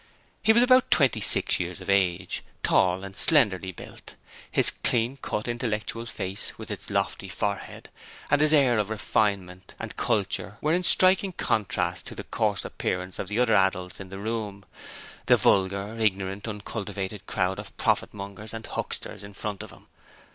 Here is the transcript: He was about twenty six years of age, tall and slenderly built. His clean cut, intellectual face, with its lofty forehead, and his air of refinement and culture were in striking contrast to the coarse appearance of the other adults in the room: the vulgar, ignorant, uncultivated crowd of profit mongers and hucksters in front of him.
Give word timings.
He 0.41 0.51
was 0.51 0.63
about 0.63 0.89
twenty 0.89 1.21
six 1.21 1.59
years 1.59 1.79
of 1.79 1.87
age, 1.87 2.41
tall 2.63 3.03
and 3.03 3.15
slenderly 3.15 3.71
built. 3.71 4.15
His 4.49 4.71
clean 4.71 5.17
cut, 5.17 5.47
intellectual 5.47 6.07
face, 6.07 6.57
with 6.57 6.71
its 6.71 6.89
lofty 6.89 7.27
forehead, 7.27 7.87
and 8.31 8.41
his 8.41 8.51
air 8.51 8.79
of 8.79 8.89
refinement 8.89 9.75
and 9.77 9.95
culture 9.97 10.57
were 10.59 10.73
in 10.73 10.81
striking 10.81 11.33
contrast 11.33 12.07
to 12.07 12.15
the 12.15 12.23
coarse 12.23 12.65
appearance 12.65 13.19
of 13.19 13.27
the 13.27 13.37
other 13.39 13.53
adults 13.53 13.99
in 13.99 14.09
the 14.09 14.17
room: 14.17 14.65
the 15.27 15.37
vulgar, 15.37 15.95
ignorant, 15.99 16.47
uncultivated 16.47 17.27
crowd 17.27 17.59
of 17.59 17.77
profit 17.77 18.11
mongers 18.11 18.55
and 18.55 18.65
hucksters 18.65 19.21
in 19.21 19.35
front 19.35 19.61
of 19.61 19.69
him. 19.69 19.85